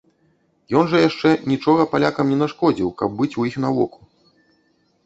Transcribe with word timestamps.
Ён 0.79 0.87
жа 0.93 1.01
яшчэ 1.09 1.29
нічога 1.53 1.87
палякам 1.93 2.33
не 2.35 2.41
нашкодзіў, 2.43 2.89
каб 3.03 3.09
у 3.23 3.31
іх 3.31 3.35
быць 3.45 3.61
на 3.67 3.77
воку? 3.79 4.01